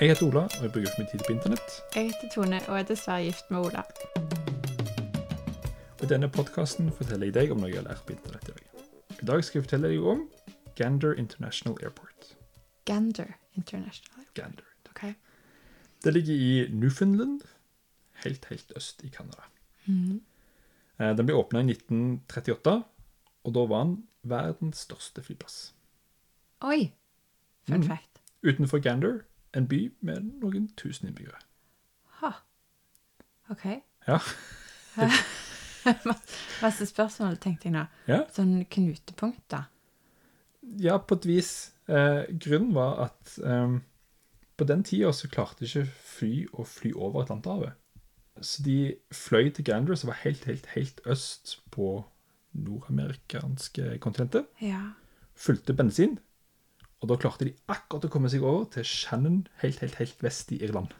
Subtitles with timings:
[0.00, 1.74] Jeg heter Ola, og jeg bruker for mye tid på internett.
[1.94, 3.82] Jeg heter Tone og er dessverre gift med Ola.
[5.98, 8.54] Og I denne podkasten forteller jeg deg om noe jeg har lært på internett i
[8.56, 8.88] dag.
[9.22, 10.24] I dag skal jeg fortelle deg om
[10.74, 12.32] Gander International Airport.
[12.90, 14.16] Gander International.
[14.18, 14.32] Airport.
[14.40, 14.72] Gander.
[14.90, 15.04] Ok.
[16.02, 17.44] Det ligger i Newfoundland,
[18.24, 19.46] helt, helt øst i Canada.
[19.86, 22.74] Eh, Den ble åpna i 1938,
[23.44, 25.70] og da var den verdens største flyplass.
[26.66, 26.90] Oi!
[27.68, 27.86] Fun mm.
[27.86, 28.20] fact.
[28.42, 29.22] Utenfor Gander,
[29.54, 31.40] en by med noen tusen innbyggere.
[32.20, 32.32] Ha.
[33.52, 33.66] OK.
[34.08, 34.18] Ja.
[36.64, 37.84] Masse spørsmål, tenkte jeg nå.
[38.08, 38.22] Ja.
[38.32, 39.66] Sånn knutepunkt, da.
[40.80, 41.52] Ja, på et vis.
[41.88, 43.76] Eh, grunnen var at eh,
[44.56, 45.84] på den tida så klarte ikke
[46.14, 47.76] fly å fly over Atlanterhavet.
[48.40, 52.00] Så de fløy til Gander, som var helt, helt, helt øst på
[52.54, 54.48] nordamerikanske kontinentet.
[54.62, 54.94] Ja.
[55.34, 56.18] Fulgte bensin,
[57.04, 60.54] og da klarte de akkurat å komme seg over til Shannon, helt, helt, helt vest
[60.56, 60.94] i Irland.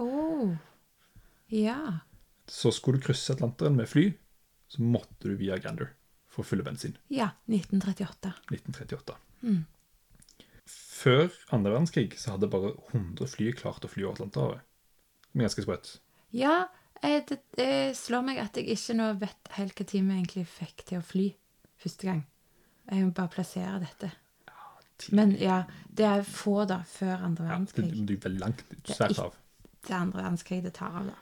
[0.00, 0.54] Oh.
[1.52, 2.00] Ja.
[2.48, 4.06] Så skulle du krysse Atlanteren med fly,
[4.72, 5.92] så måtte du via Gander
[6.32, 6.96] for å fylle bensin.
[7.12, 7.34] Ja.
[7.52, 8.32] 1938.
[8.48, 9.18] 1938.
[9.44, 9.60] Mm.
[10.72, 14.64] Før andre verdenskrig så hadde bare 100 fly klart å fly over Atlanterhavet.
[15.34, 15.98] Er ganske sprøtt.
[16.32, 16.64] Ja,
[17.04, 20.86] det, det slår meg at jeg ikke nå vet helt hva tid vi egentlig fikk
[20.88, 21.28] til å fly
[21.84, 22.24] første gang.
[22.88, 24.14] Jeg må bare plassere dette.
[25.10, 28.06] Men ja, det er få da, før andre Ja, det, verdenskrig.
[28.08, 29.34] det er langt er svært av.
[29.84, 31.16] Det andre verdenskrig det tar av, da.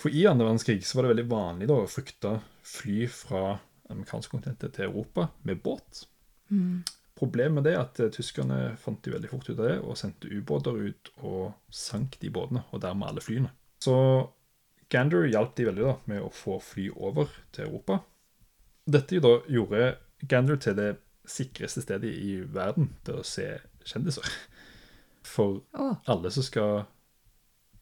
[0.00, 2.32] For i andre verdenskrig så var det veldig vanlig da å frykte
[2.66, 3.42] fly fra
[3.92, 6.06] amerikanske kontinentet til Europa med båt.
[6.50, 6.82] Mm.
[7.18, 9.98] Problemet med det er at eh, tyskerne fant de veldig fort ut av det, og
[10.00, 13.52] sendte ubåter ut og sank de båtene, og dermed alle flyene.
[13.84, 13.94] Så
[14.92, 18.00] Gander hjalp de veldig da med å få fly over til Europa.
[18.84, 19.94] Dette da gjorde
[20.28, 20.90] Gander til det
[21.28, 23.46] sikreste stedet i verden til å se
[23.86, 24.26] kjendiser.
[25.26, 25.94] For oh.
[26.10, 26.84] alle som skal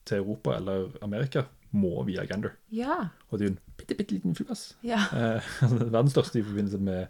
[0.08, 2.56] til Europa eller Amerika, må via Gander.
[2.74, 3.08] ja.
[3.30, 4.64] Og det er jo en bitte, bitte liten flyplass.
[4.82, 5.04] Ja.
[5.14, 5.50] Eh,
[5.94, 7.06] verdens største i forbindelse med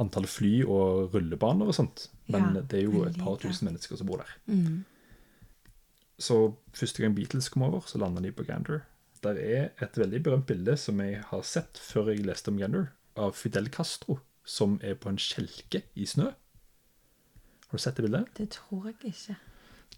[0.00, 2.08] antall fly og rullebaner og sånt.
[2.32, 4.32] Men Ja, det er jo et par tusen mennesker som bor der.
[4.46, 4.84] Mm.
[6.20, 8.84] Så første gang Beatles kom over, så landa de på Gander.
[9.22, 12.90] Der er et veldig berømt bilde som jeg har sett før jeg leste om Gander,
[13.16, 16.32] av Fidel Castro, som er på en kjelke i snø.
[17.72, 18.28] Har du sett det bildet?
[18.36, 19.38] Det tror jeg ikke.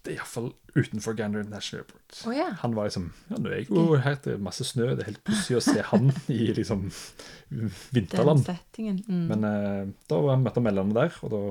[0.05, 2.17] Det er iallfall utenfor Gander National Airport.
[2.29, 2.51] Oh, ja.
[2.61, 5.09] Han var liksom Ja, nå er jeg jo her det er masse snø, det er
[5.09, 6.85] helt pussig å se han i liksom
[7.95, 8.45] vinterland.
[8.45, 9.01] Den settingen.
[9.07, 9.23] Mm.
[9.31, 11.41] Men eh, da var han møtte mellom der, og da,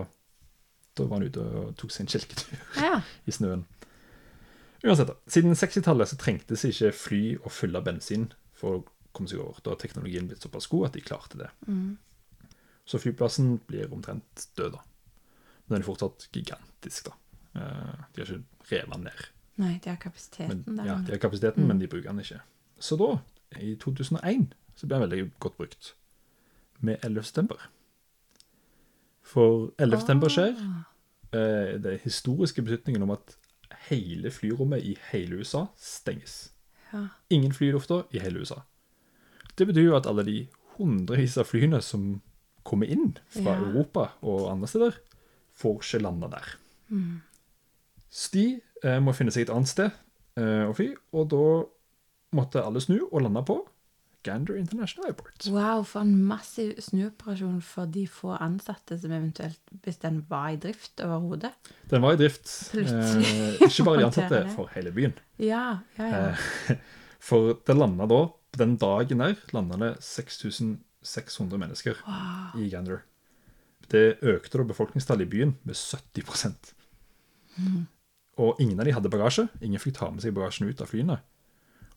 [0.94, 2.94] da var han ute og tok seg en kjelketur ja.
[3.28, 3.66] i snøen.
[4.84, 5.19] Uansett, da.
[5.34, 8.84] Siden 60-tallet så trengtes ikke fly å fylle bensin for å
[9.16, 9.59] komme seg over.
[9.65, 11.50] Da har teknologien blitt såpass god at de klarte det.
[11.66, 11.97] Mm.
[12.87, 14.78] Så flyplassen blir omtrent død, da.
[15.67, 17.12] Men den er fortsatt gigantisk, da.
[17.55, 19.22] Eh, de har ikke revet den ned.
[19.56, 21.69] Nei, de har kapasiteten Men, ja, de har kapasiteten, Mm.
[21.69, 22.41] men de bruker den ikke.
[22.81, 23.19] Så da,
[23.61, 25.94] i 2001, så ble den veldig godt brukt.
[26.81, 27.23] Med 11.
[27.23, 27.56] september.
[29.23, 30.00] For 11.
[30.00, 30.83] september skjer Ah.
[31.39, 33.37] eh, det historiske beslutningen om at
[33.89, 36.50] hele flyrommet i hele USA stenges.
[36.93, 37.06] Ja.
[37.31, 38.61] Ingen flylufter i hele USA.
[39.59, 42.21] Det betyr jo at alle de hundrevis av flyene som
[42.75, 43.61] kommer inn fra Ja.
[43.71, 44.99] Europa og andre steder,
[45.55, 46.55] får ikke landa der.
[46.91, 47.21] Mm.
[48.11, 48.47] Så de
[48.85, 49.91] eh, må finne seg et annet sted
[50.39, 51.45] eh, å fly, og da
[52.35, 53.61] måtte alle snu og lande på
[54.25, 55.45] Gander International Airport.
[55.53, 60.56] Wow, for en massiv snuoperasjon for de få ansatte som eventuelt, hvis den var i
[60.62, 61.51] drift overhodet.
[61.91, 65.12] Den var i drift, eh, ikke bare de ansatte, for hele byen.
[65.39, 66.23] Ja, ja, ja.
[66.73, 66.77] Eh,
[67.25, 68.19] For det landa da,
[68.53, 69.93] på den dagen der, landa det
[71.05, 72.61] 6600 mennesker Wow.
[72.63, 73.03] i Gander.
[73.93, 76.75] Det økte da befolkningstallet i byen med 70
[77.59, 77.87] Mm.
[78.43, 79.45] Og ingen av de hadde bagasje.
[79.63, 81.21] Ingen fikk ta med seg bagasjen ut av flyene.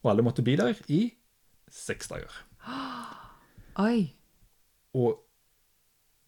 [0.04, 1.16] Og alle måtte bli der i
[1.72, 2.30] seks dager.
[3.82, 4.14] Oi.
[4.94, 5.18] Og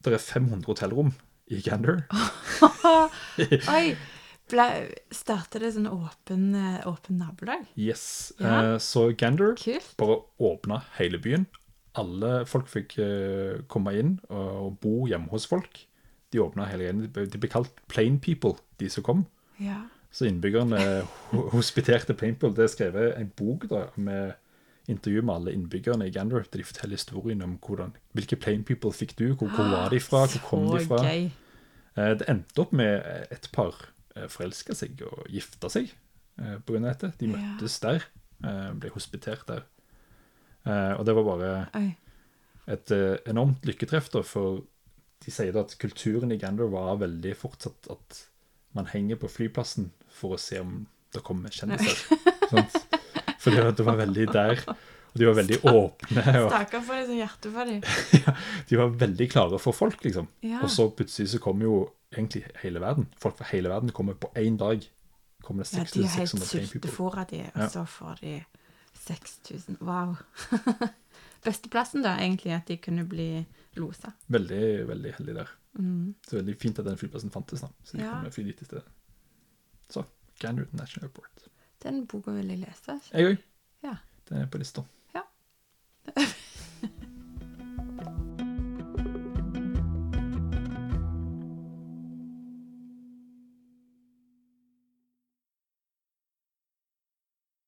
[0.02, 1.12] det er 500 hotellrom
[1.52, 2.08] i Gander.
[3.75, 3.94] Oi.
[4.50, 4.66] Ble,
[5.14, 7.68] startet det sånn åpen, eh, åpen nabolag?
[7.78, 8.32] Yes.
[8.42, 8.74] Ja.
[8.74, 9.92] Eh, så Gander Kult.
[10.00, 11.46] bare åpna hele byen.
[12.00, 15.81] Alle folk fikk eh, komme inn og, bo hjemme hos folk.
[16.31, 17.25] De åpna hele greia.
[17.25, 19.25] De ble- kalt Plain People, de som kom.
[19.60, 19.81] Ja.
[20.13, 20.80] Så innbyggerne
[21.54, 22.56] hospiterte Plain People.
[22.57, 24.34] Det er skrevet en bok da, med
[24.90, 29.12] intervju med alle innbyggerne i Gander, de forteller historien om hvordan, hvilke Plain People fikk
[29.19, 31.04] du, hvor, hvor var de fra, hvor kom de fra.
[31.06, 33.75] Eh, Det endte opp med et par
[34.16, 35.92] eh, forelska seg og gifta seg
[36.66, 36.80] pga.
[36.88, 37.12] dette.
[37.19, 37.36] De Ja.
[37.36, 38.06] møttes der,
[38.80, 39.66] ble hospitert der.
[40.66, 41.54] Eh, Og det var bare
[42.70, 44.62] et eh, enormt lykketreff, da, for
[45.26, 48.26] de sier da at kulturen i Gander var veldig fortsatt at
[48.78, 52.06] man henger på flyplassen for å se om det kommer kjendiser.
[53.40, 54.60] For det, var- veldig der.
[54.68, 56.24] Og de var veldig åpne.
[56.44, 57.80] Og Stakkar for liksom hjertet for dem.
[58.70, 60.28] de var veldig klare for folk, liksom.
[60.46, 60.60] Ja.
[60.62, 61.78] Og så plutselig så kom jo
[62.14, 63.08] egentlig hele verden.
[63.18, 64.84] Folk fra hele verden kommer på én dag.
[65.42, 66.92] Kommer det Ja, de er helt 6600 people.
[66.92, 67.70] sultefòra, de, og Ja.
[67.74, 68.36] så får de
[69.06, 69.78] 6000.
[69.81, 70.16] Wow.
[71.46, 73.46] Besteplassen, da, egentlig, at de kunne bli
[73.80, 74.12] losa.
[74.28, 75.51] Veldig, veldig heldig der.
[75.80, 76.16] Mm.
[76.28, 77.69] Så veldig fint at den flyplassen fantes, da.
[77.84, 78.18] Så de Ja.
[78.18, 78.84] kunne fly dit i stedet.
[79.90, 80.04] Så
[80.40, 81.48] Gander National Airport.
[81.84, 83.00] Den boka vil jeg lese.
[83.13, 83.38] Jeg òg.
[83.84, 83.96] Ja.
[84.30, 84.84] Den er på lista.